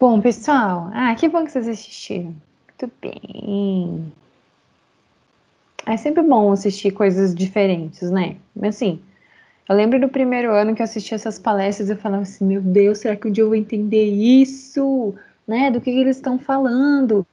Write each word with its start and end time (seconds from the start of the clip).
Bom, 0.00 0.18
pessoal, 0.18 0.88
ah, 0.94 1.14
que 1.14 1.28
bom 1.28 1.44
que 1.44 1.52
vocês 1.52 1.68
assistiram. 1.68 2.34
Muito 2.80 2.90
bem. 3.02 4.10
É 5.84 5.94
sempre 5.98 6.22
bom 6.22 6.52
assistir 6.52 6.90
coisas 6.90 7.34
diferentes, 7.34 8.10
né? 8.10 8.36
Assim, 8.62 8.98
eu 9.68 9.76
lembro 9.76 10.00
do 10.00 10.08
primeiro 10.08 10.54
ano 10.54 10.74
que 10.74 10.80
eu 10.80 10.84
assisti 10.84 11.14
essas 11.14 11.38
palestras 11.38 11.90
eu 11.90 11.98
falava 11.98 12.22
assim, 12.22 12.46
meu 12.46 12.62
Deus, 12.62 12.96
será 13.00 13.14
que 13.14 13.28
um 13.28 13.30
dia 13.30 13.44
eu 13.44 13.48
vou 13.48 13.54
entender 13.54 14.06
isso? 14.06 15.14
Né? 15.46 15.70
Do 15.70 15.82
que, 15.82 15.92
que 15.92 15.98
eles 15.98 16.16
estão 16.16 16.38
falando? 16.38 17.26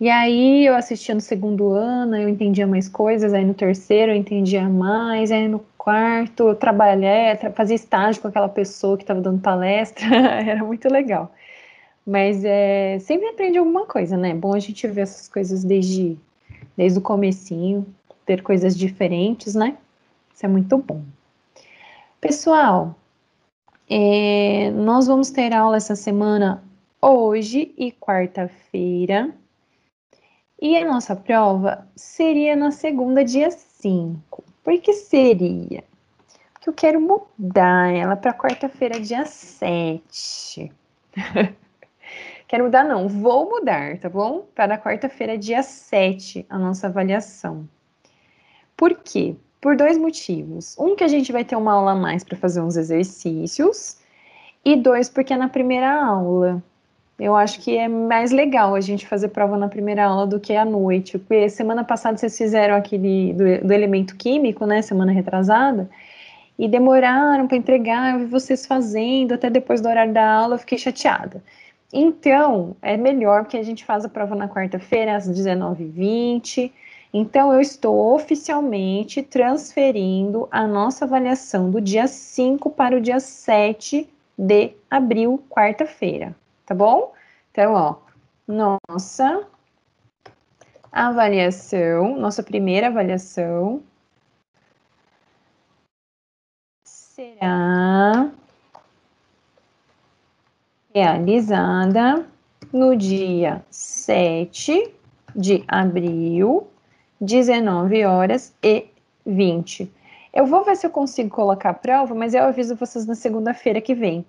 E 0.00 0.08
aí 0.10 0.66
eu 0.66 0.74
assistia 0.74 1.14
no 1.14 1.20
segundo 1.20 1.70
ano, 1.70 2.16
eu 2.16 2.28
entendia 2.28 2.66
mais 2.66 2.88
coisas, 2.88 3.32
aí 3.32 3.44
no 3.44 3.54
terceiro 3.54 4.10
eu 4.10 4.16
entendia 4.16 4.68
mais, 4.68 5.30
aí 5.30 5.46
no 5.46 5.60
quarto 5.78 6.48
eu 6.48 6.56
trabalhei, 6.56 7.36
fazia 7.54 7.76
estágio 7.76 8.20
com 8.20 8.26
aquela 8.26 8.48
pessoa 8.48 8.96
que 8.96 9.04
estava 9.04 9.20
dando 9.20 9.40
palestra, 9.40 10.04
era 10.44 10.64
muito 10.64 10.88
legal. 10.92 11.32
Mas 12.06 12.44
é, 12.44 13.00
sempre 13.00 13.26
aprende 13.26 13.58
alguma 13.58 13.84
coisa, 13.84 14.16
né? 14.16 14.30
É 14.30 14.34
bom 14.34 14.54
a 14.54 14.60
gente 14.60 14.86
ver 14.86 15.00
essas 15.00 15.26
coisas 15.26 15.64
desde, 15.64 16.16
desde 16.76 17.00
o 17.00 17.02
comecinho, 17.02 17.84
ter 18.24 18.42
coisas 18.42 18.76
diferentes, 18.78 19.56
né? 19.56 19.76
Isso 20.32 20.46
é 20.46 20.48
muito 20.48 20.78
bom. 20.78 21.02
Pessoal, 22.20 22.94
é, 23.90 24.70
nós 24.70 25.08
vamos 25.08 25.30
ter 25.30 25.52
aula 25.52 25.76
essa 25.76 25.96
semana 25.96 26.62
hoje 27.02 27.74
e 27.76 27.90
quarta-feira. 27.90 29.34
E 30.60 30.76
a 30.76 30.86
nossa 30.86 31.16
prova 31.16 31.86
seria 31.96 32.54
na 32.54 32.70
segunda, 32.70 33.24
dia 33.24 33.50
5. 33.50 34.44
Por 34.62 34.80
que 34.80 34.92
seria? 34.92 35.82
Porque 36.52 36.68
eu 36.68 36.72
quero 36.72 37.00
mudar 37.00 37.92
ela 37.92 38.16
para 38.16 38.32
quarta-feira, 38.32 39.00
dia 39.00 39.24
7. 39.26 40.72
quero 42.46 42.64
mudar, 42.64 42.84
não, 42.84 43.08
vou 43.08 43.48
mudar, 43.48 43.98
tá 43.98 44.08
bom? 44.08 44.46
Para 44.54 44.78
quarta-feira, 44.78 45.36
dia 45.36 45.62
7, 45.62 46.46
a 46.48 46.58
nossa 46.58 46.86
avaliação. 46.86 47.68
Por 48.76 48.94
quê? 48.94 49.34
Por 49.60 49.76
dois 49.76 49.96
motivos. 49.96 50.76
Um, 50.78 50.94
que 50.94 51.04
a 51.04 51.08
gente 51.08 51.32
vai 51.32 51.44
ter 51.44 51.56
uma 51.56 51.72
aula 51.72 51.92
a 51.92 51.94
mais 51.94 52.22
para 52.22 52.36
fazer 52.36 52.60
uns 52.60 52.76
exercícios. 52.76 53.98
E 54.64 54.76
dois, 54.76 55.08
porque 55.08 55.32
é 55.32 55.36
na 55.36 55.48
primeira 55.48 55.90
aula. 55.92 56.62
Eu 57.18 57.34
acho 57.34 57.60
que 57.60 57.76
é 57.76 57.88
mais 57.88 58.30
legal 58.30 58.74
a 58.74 58.80
gente 58.80 59.06
fazer 59.06 59.28
prova 59.28 59.56
na 59.56 59.68
primeira 59.68 60.04
aula 60.04 60.26
do 60.26 60.38
que 60.38 60.54
à 60.54 60.64
noite, 60.64 61.18
porque 61.18 61.48
semana 61.48 61.82
passada 61.82 62.18
vocês 62.18 62.36
fizeram 62.36 62.74
aquele 62.74 63.32
do, 63.32 63.66
do 63.66 63.72
elemento 63.72 64.14
químico, 64.16 64.66
né, 64.66 64.82
semana 64.82 65.12
retrasada, 65.12 65.88
e 66.58 66.68
demoraram 66.68 67.46
para 67.48 67.56
entregar, 67.56 68.12
eu 68.12 68.20
vi 68.20 68.26
vocês 68.26 68.66
fazendo, 68.66 69.32
até 69.32 69.48
depois 69.48 69.80
do 69.80 69.88
horário 69.88 70.12
da 70.12 70.30
aula 70.30 70.56
eu 70.56 70.58
fiquei 70.58 70.76
chateada. 70.76 71.42
Então, 71.92 72.76
é 72.82 72.96
melhor 72.96 73.46
que 73.46 73.56
a 73.56 73.62
gente 73.62 73.84
faça 73.84 74.06
a 74.06 74.10
prova 74.10 74.34
na 74.34 74.48
quarta-feira, 74.48 75.16
às 75.16 75.28
19h20. 75.28 76.72
Então, 77.12 77.52
eu 77.52 77.60
estou 77.60 78.14
oficialmente 78.14 79.22
transferindo 79.22 80.48
a 80.50 80.66
nossa 80.66 81.04
avaliação 81.04 81.70
do 81.70 81.80
dia 81.80 82.06
5 82.06 82.70
para 82.70 82.96
o 82.96 83.00
dia 83.00 83.20
7 83.20 84.08
de 84.36 84.72
abril, 84.90 85.42
quarta-feira 85.48 86.34
tá 86.66 86.74
bom? 86.74 87.14
Então, 87.52 87.72
ó, 87.74 87.96
nossa 88.46 89.46
avaliação, 90.92 92.18
nossa 92.18 92.42
primeira 92.42 92.88
avaliação 92.88 93.82
será 96.84 98.15
realizada 100.96 102.24
no 102.72 102.96
dia 102.96 103.62
7 103.70 104.94
de 105.34 105.62
abril, 105.68 106.68
19 107.20 108.02
horas 108.06 108.54
e 108.62 108.86
20. 109.26 109.92
Eu 110.32 110.46
vou 110.46 110.64
ver 110.64 110.74
se 110.74 110.86
eu 110.86 110.90
consigo 110.90 111.28
colocar 111.28 111.68
a 111.68 111.74
prova, 111.74 112.14
mas 112.14 112.32
eu 112.32 112.44
aviso 112.44 112.76
vocês 112.76 113.04
na 113.04 113.14
segunda-feira 113.14 113.78
que 113.78 113.94
vem 113.94 114.24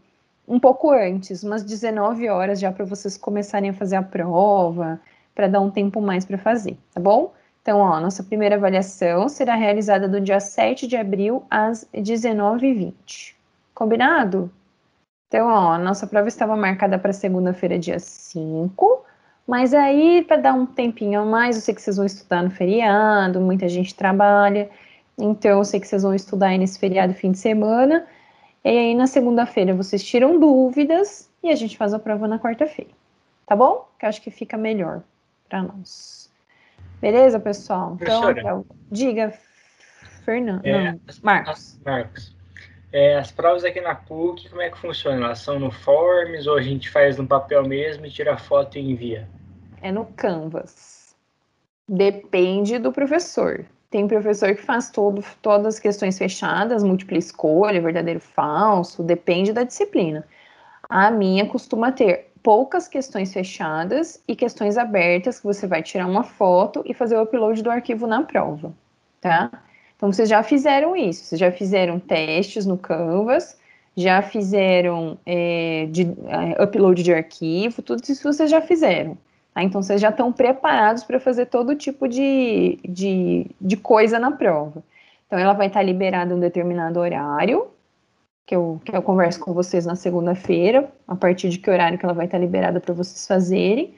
um 0.46 0.60
pouco 0.60 0.92
antes, 0.92 1.42
umas 1.42 1.64
19 1.64 2.28
horas 2.28 2.60
já 2.60 2.70
para 2.70 2.84
vocês 2.84 3.16
começarem 3.16 3.70
a 3.70 3.74
fazer 3.74 3.96
a 3.96 4.04
prova, 4.04 5.00
para 5.34 5.48
dar 5.48 5.62
um 5.62 5.72
tempo 5.72 6.02
mais 6.02 6.26
para 6.26 6.38
fazer, 6.38 6.78
tá 6.94 7.00
bom? 7.00 7.34
Então, 7.62 7.80
ó, 7.80 7.98
nossa 8.02 8.24
primeira 8.24 8.56
avaliação 8.56 9.30
será 9.30 9.56
realizada 9.56 10.06
do 10.06 10.20
dia 10.20 10.42
7 10.42 10.86
de 10.86 10.98
abril 10.98 11.46
às 11.50 11.88
19h20. 11.94 13.36
Combinado? 13.74 14.52
Então, 15.28 15.48
ó, 15.48 15.78
nossa 15.78 16.08
prova 16.08 16.28
estava 16.28 16.56
marcada 16.56 16.98
para 16.98 17.12
segunda-feira, 17.12 17.78
dia 17.78 18.00
5, 18.00 19.06
mas 19.46 19.74
aí, 19.74 20.24
para 20.24 20.38
dar 20.38 20.54
um 20.54 20.66
tempinho 20.66 21.22
a 21.22 21.26
mais, 21.26 21.58
eu 21.58 21.62
sei 21.62 21.76
que 21.76 21.82
vocês 21.82 21.98
vão 21.98 22.06
estudar 22.06 22.44
no 22.44 22.50
feriado, 22.50 23.42
muita 23.42 23.68
gente 23.68 23.94
trabalha, 23.94 24.70
então 25.18 25.58
eu 25.58 25.66
sei 25.66 25.80
que 25.80 25.88
vocês 25.88 26.04
vão 26.04 26.14
estudar 26.14 26.48
aí 26.48 26.58
nesse 26.58 26.80
feriado 26.80 27.14
fim 27.14 27.32
de 27.32 27.40
semana, 27.40 28.06
e 28.64 28.70
aí 28.70 28.96
na 28.96 29.08
segunda-feira 29.08 29.74
vocês 29.74 30.04
tiram 30.04 30.40
dúvidas 30.40 31.30
e 31.44 31.50
a 31.50 31.56
gente 31.56 31.78
faz 31.78 31.94
a 31.94 32.00
prova 32.00 32.28
na 32.28 32.40
quarta-feira. 32.40 32.92
Tá 33.46 33.56
bom? 33.56 33.88
Que 34.00 34.06
eu 34.06 34.10
acho 34.10 34.22
que 34.22 34.32
fica 34.32 34.58
melhor 34.58 35.02
para 35.50 35.64
nós. 35.64 36.30
Beleza, 37.02 37.40
pessoal? 37.40 37.98
Então, 38.02 38.32
então 38.32 38.66
diga, 38.92 39.34
Fernando. 40.26 40.66
É, 40.66 40.98
Marcos. 41.22 41.80
Marcos. 41.86 42.37
É, 42.98 43.16
as 43.16 43.32
provas 43.32 43.64
aqui 43.64 43.80
na 43.80 43.94
PUC, 43.94 44.50
como 44.50 44.60
é 44.60 44.72
que 44.72 44.78
funciona? 44.80 45.24
Elas 45.28 45.38
são 45.38 45.60
no 45.60 45.70
Forms 45.70 46.48
ou 46.48 46.58
a 46.58 46.62
gente 46.64 46.90
faz 46.90 47.16
no 47.16 47.28
papel 47.28 47.64
mesmo 47.64 48.08
e 48.08 48.10
tira 48.10 48.36
foto 48.38 48.76
e 48.76 48.92
envia? 48.92 49.30
É 49.84 49.92
no 49.92 50.04
Canvas. 50.16 51.16
Depende 51.88 52.80
do 52.80 52.92
professor. 52.92 53.64
Tem 53.92 54.08
professor 54.08 54.56
que 54.56 54.64
faz 54.64 54.90
todo, 54.90 55.24
todas 55.44 55.76
as 55.76 55.80
questões 55.80 56.18
fechadas, 56.18 56.82
múltipla 56.82 57.20
escolha, 57.20 57.80
verdadeiro 57.80 58.20
falso, 58.20 59.04
depende 59.04 59.54
da 59.54 59.62
disciplina. 59.62 60.26
A 60.90 61.12
minha 61.12 61.46
costuma 61.46 61.92
ter 61.92 62.32
poucas 62.42 62.88
questões 62.88 63.32
fechadas 63.32 64.24
e 64.28 64.36
questões 64.36 64.76
abertas, 64.76 65.40
que 65.40 65.46
você 65.46 65.68
vai 65.68 65.84
tirar 65.84 66.08
uma 66.08 66.24
foto 66.24 66.82
e 66.84 66.96
fazer 66.96 67.16
o 67.16 67.22
upload 67.22 67.62
do 67.62 67.70
arquivo 67.70 68.08
na 68.08 68.24
prova, 68.24 68.74
tá? 69.22 69.52
Então, 69.98 70.14
vocês 70.14 70.30
já 70.30 70.44
fizeram 70.44 70.96
isso, 70.96 71.26
vocês 71.26 71.40
já 71.40 71.52
fizeram 71.52 72.00
testes 72.00 72.68
no 72.68 72.78
Canvas, 72.78 73.58
já 73.96 74.22
fizeram 74.22 75.18
é, 75.26 75.88
de, 75.90 76.04
é, 76.04 76.64
upload 76.64 77.02
de 77.02 77.12
arquivo, 77.12 77.82
tudo 77.82 78.04
isso 78.08 78.22
vocês 78.22 78.50
já 78.50 78.62
fizeram. 78.62 79.18
Tá? 79.56 79.64
Então, 79.64 79.82
vocês 79.82 80.00
já 80.00 80.10
estão 80.10 80.32
preparados 80.32 81.04
para 81.04 81.20
fazer 81.20 81.48
todo 81.48 81.76
tipo 81.76 82.08
de, 82.08 82.78
de, 82.88 83.48
de 83.60 83.76
coisa 83.76 84.20
na 84.20 84.30
prova. 84.32 84.84
Então, 85.26 85.40
ela 85.40 85.54
vai 85.54 85.66
estar 85.66 85.82
liberada 85.82 86.32
em 86.32 86.38
um 86.38 86.40
determinado 86.40 87.00
horário, 87.00 87.68
que 88.46 88.56
eu, 88.56 88.80
que 88.86 88.96
eu 88.96 89.02
converso 89.02 89.40
com 89.40 89.52
vocês 89.52 89.86
na 89.86 89.96
segunda-feira, 89.96 90.90
a 91.08 91.16
partir 91.16 91.50
de 91.50 91.58
que 91.58 91.70
horário 91.70 91.98
que 91.98 92.06
ela 92.06 92.14
vai 92.14 92.26
estar 92.26 92.38
liberada 92.38 92.80
para 92.80 92.94
vocês 92.94 93.26
fazerem. 93.26 93.96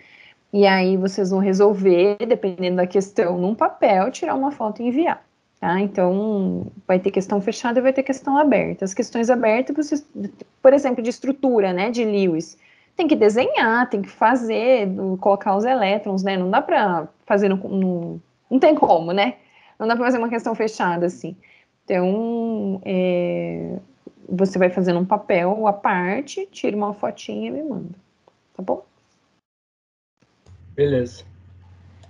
E 0.52 0.66
aí 0.66 0.96
vocês 0.96 1.30
vão 1.30 1.40
resolver, 1.40 2.18
dependendo 2.26 2.78
da 2.78 2.88
questão, 2.88 3.38
num 3.38 3.54
papel, 3.54 4.10
tirar 4.12 4.34
uma 4.34 4.52
foto 4.52 4.82
e 4.82 4.88
enviar. 4.88 5.29
Tá? 5.60 5.80
Então, 5.82 6.72
vai 6.88 7.00
ter 7.00 7.12
questão 7.12 7.42
fechada 7.42 7.80
e 7.80 7.82
vai 7.82 7.92
ter 7.92 8.04
questão 8.04 8.38
aberta. 8.38 8.86
As 8.86 8.94
questões 8.94 9.30
abertas, 9.30 10.06
por 10.62 10.74
exemplo, 10.74 11.04
de 11.04 11.10
estrutura, 11.10 11.74
né, 11.74 11.92
de 11.92 12.06
Lewis, 12.06 12.58
tem 12.96 13.08
que 13.08 13.16
desenhar, 13.16 13.90
tem 13.90 14.02
que 14.02 14.10
fazer, 14.10 14.88
colocar 15.20 15.56
os 15.56 15.66
elétrons, 15.66 16.24
né? 16.24 16.38
Não 16.38 16.50
dá 16.50 16.62
para 16.62 17.08
fazer 17.26 17.50
no, 17.50 17.56
no, 17.56 18.22
Não 18.50 18.60
tem 18.60 18.76
como, 18.76 19.12
né? 19.14 19.38
Não 19.78 19.88
dá 19.88 19.96
para 19.96 20.06
fazer 20.06 20.18
uma 20.18 20.30
questão 20.30 20.56
fechada 20.56 21.06
assim. 21.06 21.36
Então, 21.86 22.82
é, 22.86 23.80
você 24.28 24.60
vai 24.60 24.70
fazendo 24.70 25.00
um 25.00 25.06
papel 25.06 25.66
à 25.66 25.74
parte, 25.74 26.46
tira 26.52 26.76
uma 26.76 26.94
fotinha 26.94 27.48
e 27.48 27.52
me 27.52 27.64
manda. 27.64 27.96
Tá 28.56 28.62
bom? 28.64 28.86
Beleza. 30.76 31.24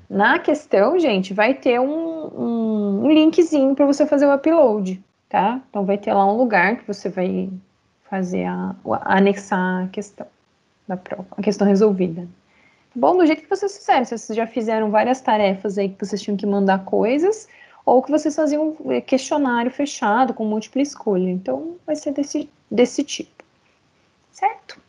Na 0.10 0.40
questão, 0.40 0.98
gente, 0.98 1.34
vai 1.34 1.54
ter 1.54 1.80
um, 1.80 3.04
um, 3.04 3.12
linkzinho 3.12 3.76
para 3.76 3.86
você 3.86 4.08
fazer 4.08 4.26
o 4.26 4.34
upload, 4.34 5.00
tá? 5.30 5.62
Então 5.70 5.86
vai 5.86 5.98
ter 6.00 6.14
lá 6.14 6.26
um 6.26 6.36
lugar 6.36 6.78
que 6.78 6.88
você 6.88 7.10
vai 7.10 7.50
fazer 8.10 8.46
a, 8.46 8.76
a 8.92 9.18
anexar 9.18 9.84
a 9.84 9.88
questão 9.88 10.26
da 10.88 10.98
prova, 10.98 11.28
a 11.38 11.42
questão 11.44 11.68
resolvida. 11.68 12.28
Bom, 12.96 13.18
do 13.18 13.26
jeito 13.26 13.44
que 13.44 13.50
vocês 13.50 13.78
fizeram, 13.78 14.04
se 14.04 14.18
vocês 14.18 14.36
já 14.36 14.48
fizeram 14.48 14.90
várias 14.90 15.22
tarefas 15.22 15.78
aí 15.78 15.90
que 15.90 16.04
vocês 16.04 16.20
tinham 16.20 16.36
que 16.36 16.46
mandar 16.48 16.86
coisas, 16.86 17.48
ou 17.86 18.02
que 18.02 18.10
vocês 18.10 18.36
faziam 18.36 18.76
um 18.80 19.02
questionário 19.02 19.70
fechado 19.70 20.34
com 20.34 20.44
múltipla 20.44 20.82
escolha. 20.82 21.30
Então, 21.30 21.78
vai 21.86 21.96
ser 21.96 22.14
desse, 22.14 22.50
desse 22.70 23.04
tipo. 23.04 23.44
Certo? 24.32 24.82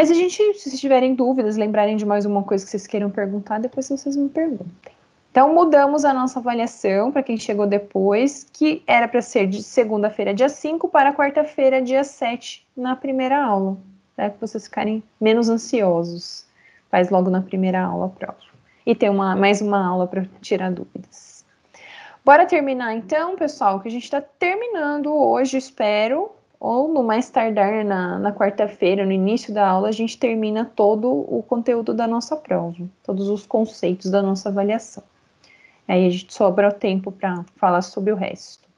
Mas 0.00 0.10
a 0.10 0.14
gente, 0.14 0.54
se 0.54 0.70
vocês 0.70 0.80
tiverem 0.80 1.14
dúvidas, 1.14 1.58
lembrarem 1.58 1.94
de 1.94 2.06
mais 2.06 2.24
uma 2.24 2.42
coisa 2.42 2.64
que 2.64 2.70
vocês 2.70 2.86
queiram 2.86 3.10
perguntar, 3.10 3.58
depois 3.60 3.86
vocês 3.86 4.16
me 4.16 4.30
perguntem. 4.30 4.94
Então, 5.30 5.54
mudamos 5.54 6.06
a 6.06 6.14
nossa 6.14 6.38
avaliação 6.38 7.12
para 7.12 7.22
quem 7.22 7.36
chegou 7.36 7.66
depois, 7.66 8.48
que 8.50 8.82
era 8.86 9.06
para 9.06 9.20
ser 9.20 9.46
de 9.46 9.62
segunda-feira, 9.62 10.32
dia 10.32 10.48
5, 10.48 10.88
para 10.88 11.12
quarta-feira, 11.12 11.82
dia 11.82 12.02
7, 12.02 12.66
na 12.74 12.96
primeira 12.96 13.44
aula 13.44 13.76
para 14.16 14.32
vocês 14.40 14.64
ficarem 14.64 15.02
menos 15.20 15.50
ansiosos. 15.50 16.46
Faz 16.90 17.10
logo 17.10 17.28
na 17.28 17.42
primeira 17.42 17.82
aula 17.82 18.06
a 18.06 18.08
prova. 18.08 18.38
E 18.86 18.94
tem 18.94 19.10
uma, 19.10 19.36
mais 19.36 19.60
uma 19.60 19.86
aula 19.86 20.06
para 20.06 20.24
tirar 20.40 20.72
dúvidas. 20.72 21.44
Bora 22.24 22.46
terminar 22.46 22.94
então, 22.94 23.36
pessoal, 23.36 23.80
que 23.80 23.88
a 23.88 23.90
gente 23.90 24.04
está 24.04 24.22
terminando 24.22 25.12
hoje, 25.12 25.58
espero, 25.58 26.32
ou 26.60 26.92
no 26.92 27.02
mais 27.02 27.30
tardar 27.30 27.82
na, 27.82 28.18
na 28.18 28.32
quarta-feira, 28.32 29.06
no 29.06 29.12
início 29.12 29.52
da 29.52 29.66
aula, 29.66 29.88
a 29.88 29.92
gente 29.92 30.18
termina 30.18 30.66
todo 30.66 31.08
o 31.10 31.42
conteúdo 31.42 31.94
da 31.94 32.06
nossa 32.06 32.36
prova, 32.36 32.86
todos 33.02 33.30
os 33.30 33.46
conceitos 33.46 34.10
da 34.10 34.20
nossa 34.20 34.50
avaliação. 34.50 35.02
Aí 35.88 36.06
a 36.06 36.10
gente 36.10 36.32
sobra 36.32 36.68
o 36.68 36.72
tempo 36.72 37.10
para 37.10 37.42
falar 37.56 37.80
sobre 37.80 38.12
o 38.12 38.16
resto. 38.16 38.68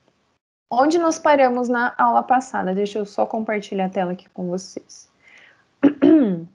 Onde 0.70 0.96
nós 0.96 1.19
paramos 1.19 1.69
na 1.69 1.93
aula 1.99 2.23
passada? 2.23 2.73
Deixa 2.73 3.00
eu 3.00 3.05
só 3.05 3.26
compartilhar 3.26 3.87
a 3.87 3.90
tela 3.90 4.12
aqui 4.12 4.29
com 4.31 4.49
vocês. 4.49 5.11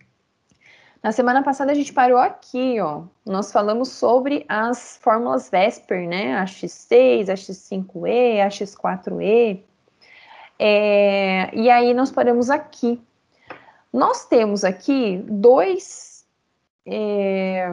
Na 1.03 1.12
semana 1.12 1.44
passada 1.44 1.71
a 1.71 1.75
gente 1.75 1.94
parou 1.94 2.18
aqui, 2.18 2.81
ó. 2.81 3.03
Nós 3.24 3.51
falamos 3.51 3.89
sobre 3.89 4.44
as 4.50 4.97
fórmulas 5.01 5.50
Vesper, 5.50 6.07
né? 6.07 6.35
A 6.35 6.45
X6, 6.45 7.29
a 7.29 7.35
X5E, 7.35 8.41
a 8.41 8.47
X4E. 8.47 9.62
É, 10.59 11.56
e 11.56 11.69
aí 11.69 11.94
nós 11.94 12.12
paramos 12.12 12.50
aqui. 12.50 13.01
Nós 13.92 14.25
temos 14.25 14.63
aqui 14.63 15.24
dois. 15.27 16.25
É, 16.86 17.68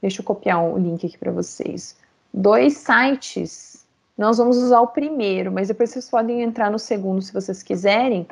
deixa 0.00 0.20
eu 0.20 0.24
copiar 0.24 0.62
o 0.64 0.78
link 0.78 1.06
aqui 1.06 1.18
para 1.18 1.32
vocês. 1.32 1.96
Dois 2.32 2.76
sites. 2.78 3.84
Nós 4.16 4.38
vamos 4.38 4.56
usar 4.56 4.80
o 4.80 4.88
primeiro, 4.88 5.52
mas 5.52 5.68
depois 5.68 5.90
vocês 5.90 6.08
podem 6.08 6.42
entrar 6.42 6.70
no 6.70 6.78
segundo 6.78 7.20
se 7.20 7.32
vocês 7.32 7.62
quiserem 7.62 8.26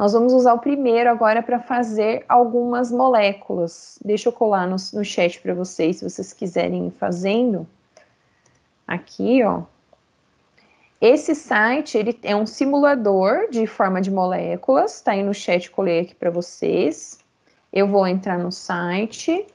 nós 0.00 0.14
vamos 0.14 0.32
usar 0.32 0.54
o 0.54 0.58
primeiro 0.58 1.10
agora 1.10 1.42
para 1.42 1.60
fazer 1.60 2.24
algumas 2.26 2.90
moléculas. 2.90 3.98
Deixa 4.02 4.30
eu 4.30 4.32
colar 4.32 4.66
no, 4.66 4.76
no 4.94 5.04
chat 5.04 5.38
para 5.42 5.52
vocês, 5.52 5.98
se 5.98 6.08
vocês 6.08 6.32
quiserem 6.32 6.86
ir 6.86 6.90
fazendo. 6.92 7.66
Aqui, 8.88 9.44
ó. 9.44 9.64
Esse 11.00 11.34
site, 11.34 11.96
ele 11.96 12.18
é 12.22 12.36
um 12.36 12.46
simulador 12.46 13.48
de 13.50 13.66
forma 13.66 14.00
de 14.00 14.10
moléculas, 14.10 14.96
está 14.96 15.12
aí 15.12 15.22
no 15.22 15.32
chat, 15.32 15.70
colei 15.70 16.00
aqui 16.00 16.14
para 16.14 16.30
vocês. 16.30 17.18
Eu 17.72 17.88
vou 17.88 18.06
entrar 18.06 18.38
no 18.38 18.52
site. 18.52 19.46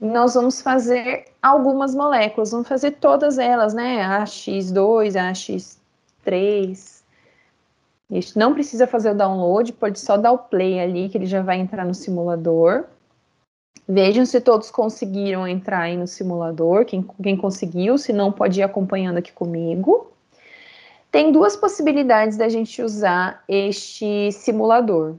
Nós 0.00 0.34
vamos 0.34 0.60
fazer 0.60 1.26
algumas 1.40 1.94
moléculas, 1.94 2.50
vamos 2.50 2.68
fazer 2.68 2.92
todas 2.92 3.38
elas, 3.38 3.72
né? 3.72 4.02
A 4.02 4.24
X2, 4.24 5.16
a 5.16 5.32
X3, 5.32 6.96
gente 8.10 8.38
não 8.38 8.54
precisa 8.54 8.86
fazer 8.86 9.10
o 9.10 9.14
download, 9.14 9.72
pode 9.72 9.98
só 9.98 10.16
dar 10.16 10.32
o 10.32 10.38
play 10.38 10.80
ali, 10.80 11.08
que 11.08 11.18
ele 11.18 11.26
já 11.26 11.42
vai 11.42 11.58
entrar 11.58 11.84
no 11.84 11.94
simulador. 11.94 12.84
Vejam 13.88 14.26
se 14.26 14.40
todos 14.40 14.70
conseguiram 14.70 15.46
entrar 15.46 15.82
aí 15.82 15.96
no 15.96 16.06
simulador, 16.06 16.84
quem, 16.84 17.06
quem 17.22 17.36
conseguiu, 17.36 17.96
se 17.98 18.12
não 18.12 18.32
pode 18.32 18.60
ir 18.60 18.62
acompanhando 18.62 19.18
aqui 19.18 19.32
comigo. 19.32 20.12
Tem 21.10 21.30
duas 21.30 21.56
possibilidades 21.56 22.36
da 22.36 22.48
gente 22.48 22.82
usar 22.82 23.42
este 23.48 24.30
simulador, 24.32 25.14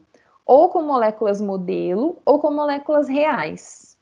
ou 0.46 0.70
com 0.70 0.82
moléculas 0.82 1.42
modelo, 1.42 2.18
ou 2.26 2.40
com 2.40 2.52
moléculas 2.52 3.08
reais. 3.08 3.98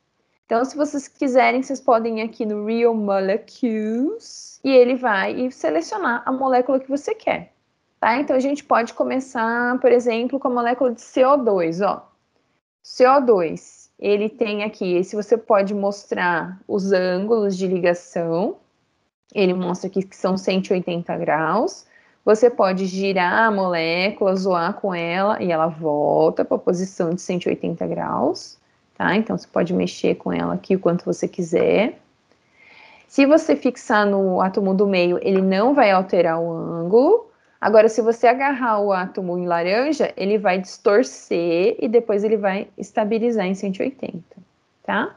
Então, 0.45 0.63
se 0.63 0.75
vocês 0.75 1.07
quiserem, 1.07 1.63
vocês 1.63 1.79
podem 1.79 2.19
ir 2.19 2.23
aqui 2.23 2.45
no 2.45 2.65
Real 2.65 2.93
Molecules, 2.93 4.59
e 4.63 4.69
ele 4.69 4.95
vai 4.95 5.49
selecionar 5.51 6.21
a 6.25 6.31
molécula 6.31 6.79
que 6.79 6.89
você 6.89 7.15
quer. 7.15 7.51
Tá? 7.99 8.19
Então, 8.19 8.35
a 8.35 8.39
gente 8.39 8.63
pode 8.63 8.93
começar, 8.93 9.79
por 9.79 9.91
exemplo, 9.91 10.39
com 10.39 10.47
a 10.47 10.51
molécula 10.51 10.91
de 10.91 11.01
CO2, 11.01 11.81
ó. 11.87 12.07
CO2, 12.83 13.84
ele 13.99 14.29
tem 14.29 14.63
aqui, 14.63 15.03
se 15.03 15.15
você 15.15 15.37
pode 15.37 15.73
mostrar 15.73 16.59
os 16.67 16.91
ângulos 16.91 17.57
de 17.57 17.67
ligação, 17.67 18.57
ele 19.33 19.53
mostra 19.53 19.87
aqui 19.87 20.03
que 20.03 20.15
são 20.15 20.37
180 20.37 21.17
graus. 21.17 21.85
Você 22.23 22.49
pode 22.49 22.85
girar 22.85 23.47
a 23.47 23.51
molécula, 23.51 24.35
zoar 24.35 24.73
com 24.73 24.93
ela 24.93 25.41
e 25.41 25.51
ela 25.51 25.67
volta 25.67 26.43
para 26.43 26.57
a 26.57 26.59
posição 26.59 27.11
de 27.11 27.21
180 27.21 27.85
graus, 27.87 28.57
tá? 28.97 29.15
Então 29.15 29.37
você 29.37 29.47
pode 29.47 29.73
mexer 29.73 30.15
com 30.15 30.33
ela 30.33 30.55
aqui 30.55 30.75
o 30.75 30.79
quanto 30.79 31.05
você 31.05 31.27
quiser. 31.27 31.99
Se 33.07 33.25
você 33.25 33.55
fixar 33.55 34.05
no 34.05 34.41
átomo 34.41 34.73
do 34.73 34.87
meio, 34.87 35.19
ele 35.21 35.41
não 35.41 35.73
vai 35.73 35.91
alterar 35.91 36.39
o 36.39 36.51
ângulo. 36.51 37.27
Agora, 37.65 37.89
se 37.89 37.99
você 37.99 38.27
agarrar 38.27 38.79
o 38.79 38.93
átomo 38.93 39.39
em 39.39 39.47
laranja, 39.47 40.13
ele 40.15 40.37
vai 40.37 40.59
distorcer 40.59 41.75
e 41.79 41.87
depois 41.87 42.23
ele 42.23 42.37
vai 42.37 42.67
estabilizar 42.77 43.47
em 43.47 43.55
180, 43.55 44.21
tá? 44.83 45.15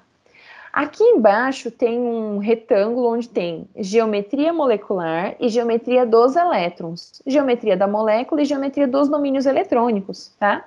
Aqui 0.73 1.05
embaixo 1.05 1.71
tem 1.71 1.99
um 2.01 2.39
retângulo 2.39 3.13
onde 3.13 3.29
tem 3.29 3.69
geometria 3.77 4.51
molecular 4.51 5.37
e 5.39 5.51
geometria 5.51 6.07
dos 6.07 6.37
elétrons, 6.37 7.21
geometria 7.27 7.77
da 7.77 7.87
molécula 7.87 8.41
e 8.41 8.47
geometria 8.47 8.89
dos 8.89 9.11
domínios 9.11 9.45
eletrônicos, 9.45 10.35
tá? 10.41 10.67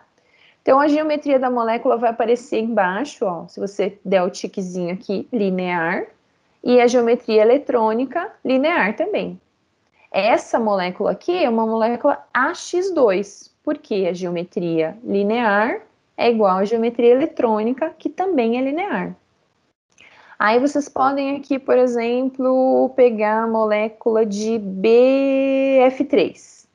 Então, 0.62 0.80
a 0.80 0.88
geometria 0.88 1.40
da 1.40 1.50
molécula 1.50 1.98
vai 1.98 2.12
aparecer 2.12 2.60
embaixo, 2.60 3.26
ó, 3.26 3.48
se 3.48 3.60
você 3.60 3.98
der 4.06 4.22
o 4.22 4.30
tiquezinho 4.30 4.94
aqui, 4.94 5.28
linear, 5.34 6.06
e 6.64 6.80
a 6.80 6.86
geometria 6.86 7.42
eletrônica, 7.42 8.32
linear 8.46 8.96
também, 8.96 9.42
essa 10.12 10.60
molécula 10.60 11.12
aqui 11.12 11.44
é 11.44 11.50
uma 11.50 11.66
molécula 11.66 12.24
AX2, 12.34 13.52
porque 13.64 14.08
a 14.10 14.14
geometria 14.14 14.98
linear 15.04 15.82
é 16.18 16.30
igual 16.30 16.58
à 16.58 16.66
geometria 16.66 17.12
eletrônica, 17.12 17.90
que 17.98 18.10
também 18.10 18.58
é 18.58 18.62
linear. 18.62 19.16
Aí 20.38 20.60
vocês 20.60 20.90
podem 20.90 21.38
aqui, 21.38 21.58
por 21.58 21.78
exemplo, 21.78 22.92
pegar 22.96 23.44
a 23.44 23.48
molécula 23.48 24.26
de 24.26 24.60
BF3. 24.60 26.66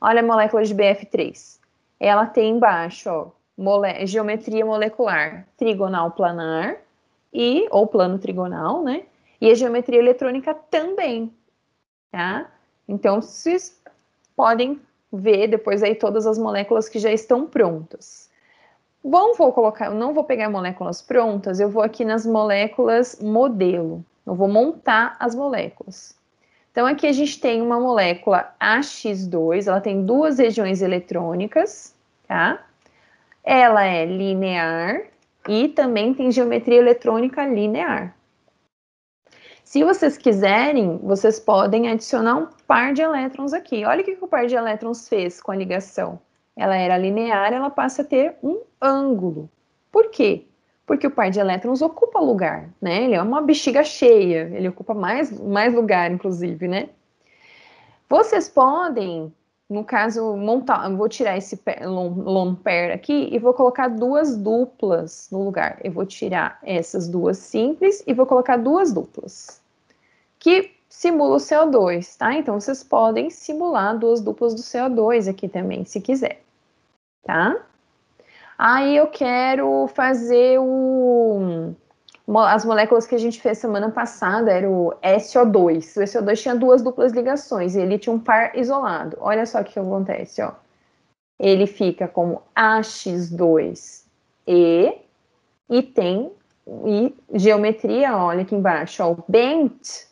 Olha 0.00 0.20
a 0.20 0.22
molécula 0.22 0.62
de 0.62 0.74
BF3. 0.74 1.58
Ela 1.98 2.26
tem 2.26 2.50
embaixo, 2.50 3.10
ó, 3.10 3.28
mole 3.56 4.06
geometria 4.06 4.64
molecular 4.64 5.46
trigonal 5.56 6.10
planar 6.10 6.76
e 7.32 7.66
ou 7.70 7.86
plano 7.86 8.18
trigonal, 8.18 8.82
né? 8.82 9.04
E 9.40 9.50
a 9.50 9.54
geometria 9.54 9.98
eletrônica 9.98 10.54
também, 10.54 11.32
tá? 12.12 12.50
Então, 12.88 13.20
vocês 13.20 13.80
podem 14.36 14.80
ver 15.12 15.48
depois 15.48 15.82
aí 15.82 15.94
todas 15.94 16.26
as 16.26 16.38
moléculas 16.38 16.88
que 16.88 16.98
já 16.98 17.12
estão 17.12 17.46
prontas. 17.46 18.28
Bom, 19.02 19.34
vou 19.34 19.52
colocar, 19.52 19.86
eu 19.86 19.94
não 19.94 20.14
vou 20.14 20.24
pegar 20.24 20.48
moléculas 20.48 21.02
prontas, 21.02 21.60
eu 21.60 21.68
vou 21.68 21.82
aqui 21.82 22.04
nas 22.04 22.24
moléculas 22.24 23.20
modelo. 23.20 24.04
Eu 24.26 24.34
vou 24.34 24.48
montar 24.48 25.16
as 25.20 25.34
moléculas. 25.34 26.14
Então, 26.72 26.86
aqui 26.86 27.06
a 27.06 27.12
gente 27.12 27.38
tem 27.38 27.62
uma 27.62 27.78
molécula 27.78 28.52
AX2, 28.60 29.68
ela 29.68 29.80
tem 29.80 30.04
duas 30.04 30.38
regiões 30.38 30.82
eletrônicas, 30.82 31.94
tá? 32.26 32.64
Ela 33.44 33.84
é 33.84 34.06
linear 34.06 35.02
e 35.46 35.68
também 35.68 36.14
tem 36.14 36.32
geometria 36.32 36.78
eletrônica 36.78 37.46
linear. 37.46 38.16
Se 39.64 39.82
vocês 39.82 40.18
quiserem, 40.18 40.98
vocês 40.98 41.40
podem 41.40 41.88
adicionar 41.88 42.36
um 42.36 42.48
par 42.66 42.92
de 42.92 43.00
elétrons 43.00 43.54
aqui. 43.54 43.84
Olha 43.84 44.02
o 44.02 44.04
que 44.04 44.16
o 44.20 44.28
par 44.28 44.46
de 44.46 44.54
elétrons 44.54 45.08
fez 45.08 45.40
com 45.40 45.50
a 45.50 45.56
ligação. 45.56 46.20
Ela 46.54 46.76
era 46.76 46.98
linear, 46.98 47.52
ela 47.52 47.70
passa 47.70 48.02
a 48.02 48.04
ter 48.04 48.36
um 48.42 48.60
ângulo. 48.80 49.50
Por 49.90 50.10
quê? 50.10 50.46
Porque 50.86 51.06
o 51.06 51.10
par 51.10 51.30
de 51.30 51.40
elétrons 51.40 51.80
ocupa 51.80 52.20
lugar, 52.20 52.68
né? 52.80 53.04
Ele 53.04 53.14
é 53.14 53.22
uma 53.22 53.40
bexiga 53.40 53.82
cheia, 53.82 54.50
ele 54.52 54.68
ocupa 54.68 54.92
mais, 54.92 55.30
mais 55.40 55.74
lugar, 55.74 56.10
inclusive, 56.10 56.68
né? 56.68 56.90
Vocês 58.08 58.48
podem, 58.48 59.32
no 59.68 59.84
caso, 59.84 60.36
montar, 60.36 60.88
vou 60.90 61.08
tirar 61.08 61.36
esse 61.38 61.58
lone 61.86 62.56
pair 62.56 62.92
aqui 62.92 63.28
e 63.32 63.38
vou 63.38 63.54
colocar 63.54 63.88
duas 63.88 64.36
duplas 64.36 65.28
no 65.32 65.42
lugar. 65.42 65.78
Eu 65.82 65.90
vou 65.90 66.04
tirar 66.04 66.58
essas 66.62 67.08
duas 67.08 67.38
simples 67.38 68.02
e 68.06 68.12
vou 68.12 68.26
colocar 68.26 68.56
duas 68.58 68.92
duplas 68.92 69.62
que 70.38 70.72
simula 70.90 71.36
o 71.36 71.40
CO2, 71.40 72.18
tá? 72.18 72.34
Então, 72.34 72.60
vocês 72.60 72.84
podem 72.84 73.30
simular 73.30 73.98
duas 73.98 74.20
duplas 74.20 74.54
do 74.54 74.60
CO2 74.60 75.30
aqui 75.30 75.48
também, 75.48 75.86
se 75.86 76.00
quiser, 76.00 76.42
tá? 77.24 77.56
Aí 78.58 78.94
eu 78.96 79.06
quero 79.06 79.88
fazer 79.88 80.58
o, 80.60 81.74
as 82.26 82.64
moléculas 82.64 83.06
que 83.06 83.14
a 83.14 83.18
gente 83.18 83.40
fez 83.40 83.58
semana 83.58 83.90
passada, 83.90 84.50
era 84.50 84.68
o 84.68 84.94
SO2. 85.02 85.96
O 85.96 86.00
SO2 86.00 86.42
tinha 86.42 86.54
duas 86.54 86.82
duplas 86.82 87.12
ligações 87.12 87.76
e 87.76 87.80
ele 87.80 87.98
tinha 87.98 88.14
um 88.14 88.18
par 88.18 88.56
isolado. 88.56 89.16
Olha 89.20 89.44
só 89.44 89.60
o 89.60 89.64
que 89.64 89.78
acontece, 89.78 90.42
ó. 90.42 90.52
Ele 91.38 91.66
fica 91.66 92.08
como 92.08 92.42
AX2E 92.56 94.14
e 95.68 95.82
tem 95.82 96.32
e 96.86 97.14
geometria, 97.34 98.16
olha 98.16 98.42
aqui 98.42 98.54
embaixo, 98.54 99.02
ó, 99.02 99.12
o 99.12 99.24
bent 99.28 100.06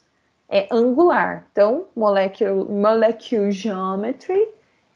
é 0.49 0.69
angular. 0.71 1.47
Então, 1.51 1.87
molecule, 1.97 2.65
molecule 2.65 3.51
geometry 3.51 4.49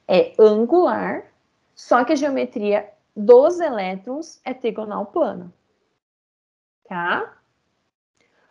é 0.06 0.32
angular, 0.38 1.24
Só 1.74 2.04
que 2.04 2.12
a 2.12 2.16
geometria 2.16 2.88
dos 3.14 3.60
elétrons 3.60 4.40
é 4.44 4.54
trigonal 4.54 5.06
plana. 5.06 5.52
Tá? 6.88 7.32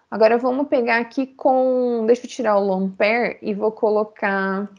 Agora 0.10 0.38
vamos 0.38 0.68
pegar 0.68 1.00
aqui 1.00 1.25
com. 1.25 2.06
Deixa 2.06 2.25
eu 2.25 2.30
tirar 2.30 2.58
o 2.58 2.65
lone 2.65 2.89
pair 2.89 3.38
e 3.42 3.54
vou 3.54 3.72
colocar 3.72 4.70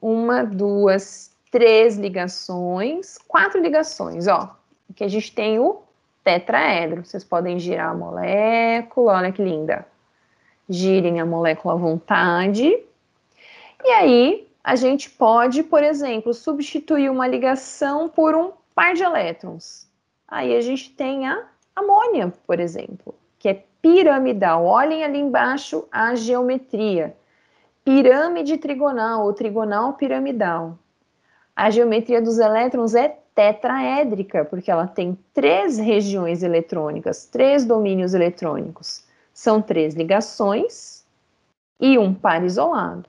uma, 0.00 0.44
duas, 0.44 1.34
três 1.50 1.96
ligações, 1.96 3.18
quatro 3.26 3.60
ligações, 3.60 4.26
ó. 4.26 4.56
Aqui 4.90 5.04
a 5.04 5.08
gente 5.08 5.34
tem 5.34 5.58
o 5.58 5.82
tetraedro. 6.22 7.04
Vocês 7.04 7.24
podem 7.24 7.58
girar 7.58 7.90
a 7.90 7.94
molécula, 7.94 9.14
olha 9.14 9.32
que 9.32 9.42
linda. 9.42 9.86
Girem 10.68 11.20
a 11.20 11.26
molécula 11.26 11.74
à 11.74 11.76
vontade. 11.76 12.78
E 13.84 13.90
aí, 13.90 14.48
a 14.62 14.74
gente 14.74 15.08
pode, 15.10 15.62
por 15.62 15.82
exemplo, 15.82 16.34
substituir 16.34 17.10
uma 17.10 17.26
ligação 17.26 18.08
por 18.08 18.34
um 18.34 18.52
par 18.74 18.94
de 18.94 19.02
elétrons. 19.02 19.86
Aí 20.26 20.56
a 20.56 20.60
gente 20.60 20.90
tem 20.90 21.26
a 21.26 21.46
amônia, 21.76 22.32
por 22.46 22.58
exemplo, 22.58 23.14
que 23.38 23.48
é 23.48 23.62
piramidal. 23.82 24.64
Olhem 24.64 25.04
ali 25.04 25.18
embaixo 25.18 25.86
a 25.92 26.14
geometria. 26.14 27.14
Pirâmide 27.84 28.56
trigonal 28.56 29.24
ou 29.24 29.32
trigonal 29.32 29.92
piramidal. 29.92 30.76
A 31.54 31.70
geometria 31.70 32.20
dos 32.20 32.38
elétrons 32.38 32.94
é 32.94 33.16
tetraédrica, 33.34 34.44
porque 34.44 34.70
ela 34.70 34.86
tem 34.86 35.16
três 35.32 35.78
regiões 35.78 36.42
eletrônicas, 36.42 37.26
três 37.26 37.64
domínios 37.64 38.14
eletrônicos. 38.14 39.04
São 39.32 39.60
três 39.60 39.94
ligações 39.94 41.04
e 41.78 41.98
um 41.98 42.14
par 42.14 42.42
isolado. 42.42 43.08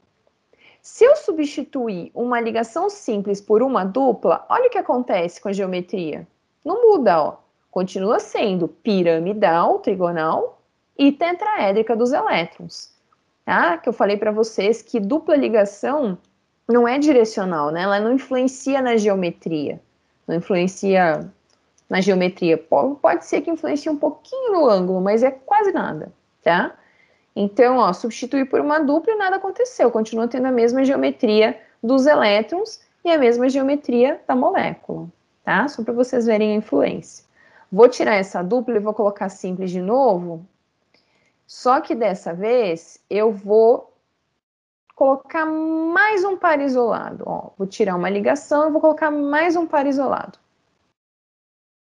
Se 0.82 1.04
eu 1.04 1.16
substituir 1.16 2.12
uma 2.14 2.40
ligação 2.40 2.90
simples 2.90 3.42
por 3.42 3.62
uma 3.62 3.84
dupla, 3.84 4.46
olha 4.50 4.68
o 4.68 4.70
que 4.70 4.78
acontece 4.78 5.42
com 5.42 5.50
a 5.50 5.54
geometria. 5.54 6.28
Não 6.64 6.82
muda, 6.82 7.24
ó. 7.24 7.47
Continua 7.78 8.20
sendo 8.20 8.68
piramidal, 8.68 9.78
trigonal 9.78 10.60
e 10.98 11.12
tetraédrica 11.12 11.96
dos 11.96 12.12
elétrons. 12.12 12.92
Tá? 13.46 13.78
Que 13.78 13.88
eu 13.88 13.94
falei 13.94 14.18
para 14.18 14.32
vocês 14.32 14.82
que 14.82 15.00
dupla 15.00 15.36
ligação 15.36 16.18
não 16.68 16.88
é 16.88 16.98
direcional, 16.98 17.70
né? 17.70 17.84
Ela 17.84 18.00
não 18.00 18.14
influencia 18.14 18.82
na 18.82 18.98
geometria. 18.98 19.80
Não 20.28 20.38
influencia 20.38 21.32
na 21.88 22.02
geometria. 22.02 22.58
Pode 22.58 23.28
ser 23.28 23.42
que 23.42 23.52
influencie 23.52 23.92
um 23.92 23.98
pouquinho 23.98 24.54
no 24.54 24.68
ângulo, 24.68 25.00
mas 25.00 25.22
é 25.22 25.30
quase 25.30 25.72
nada, 25.72 26.12
tá? 26.44 26.76
Então, 27.36 27.78
ó, 27.78 27.94
substituir 27.94 28.50
por 28.50 28.60
uma 28.60 28.80
dupla 28.80 29.14
e 29.14 29.18
nada 29.18 29.36
aconteceu, 29.36 29.92
continua 29.92 30.28
tendo 30.28 30.48
a 30.48 30.52
mesma 30.52 30.84
geometria 30.84 31.62
dos 31.84 32.08
elétrons 32.08 32.82
e 33.06 33.12
a 33.12 33.20
mesma 33.20 33.48
geometria 33.48 34.20
da 34.28 34.36
molécula, 34.36 35.08
tá? 35.44 35.68
Só 35.68 35.84
para 35.84 35.94
vocês 35.94 36.26
verem 36.26 36.54
a 36.54 36.56
influência. 36.56 37.27
Vou 37.72 37.90
tirar 37.90 38.16
essa 38.16 38.42
dupla 38.42 38.78
e 38.78 38.80
vou 38.80 38.94
colocar 38.94 39.30
simples 39.30 39.72
de 39.72 39.82
novo. 39.82 40.46
Só 41.46 41.82
que 41.82 41.94
dessa 41.94 42.34
vez 42.34 43.00
eu 43.10 43.32
vou 43.32 43.94
colocar 44.96 45.46
mais 45.46 46.24
um 46.24 46.38
par 46.38 46.60
isolado. 46.60 47.24
Ó, 47.28 47.50
vou 47.58 47.68
tirar 47.68 47.96
uma 47.96 48.10
ligação 48.10 48.68
e 48.68 48.72
vou 48.72 48.82
colocar 48.82 49.12
mais 49.12 49.56
um 49.56 49.68
par 49.68 49.86
isolado. 49.86 50.40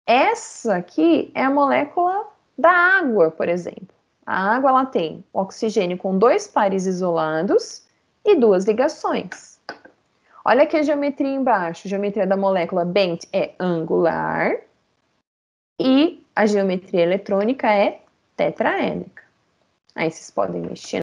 Essa 0.06 0.76
aqui 0.76 1.30
é 1.34 1.42
a 1.42 1.50
molécula 1.50 2.26
da 2.58 2.70
água, 2.70 3.30
por 3.30 3.48
exemplo. 3.48 3.88
A 4.24 4.56
água 4.56 4.70
ela 4.70 4.86
tem 4.86 5.24
oxigênio 5.32 5.96
com 5.96 6.18
dois 6.18 6.48
pares 6.48 6.84
isolados 6.86 7.84
e 8.24 8.34
duas 8.34 8.64
ligações. 8.64 9.60
Olha 10.44 10.64
aqui 10.64 10.76
a 10.76 10.82
geometria 10.82 11.32
embaixo. 11.32 11.86
A 11.86 11.90
geometria 11.90 12.26
da 12.26 12.36
molécula 12.36 12.84
bent 12.84 13.24
é 13.32 13.54
angular 13.58 14.65
e 15.78 16.22
a 16.34 16.46
geometria 16.46 17.02
eletrônica 17.02 17.70
é 17.70 18.02
tetraédrica. 18.36 19.22
Aí 19.94 20.10
vocês 20.10 20.30
podem 20.30 20.60
mexer 20.60 20.94